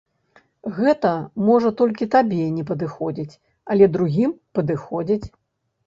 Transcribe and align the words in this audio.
Гэта, 0.77 1.11
можа, 1.51 1.73
толькі 1.83 2.09
табе 2.17 2.41
не 2.57 2.63
падыходзіць, 2.73 3.39
але 3.75 3.93
другім 3.95 4.39
падыходзіць! 4.61 5.25